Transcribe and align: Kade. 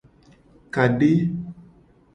Kade. 0.73 1.11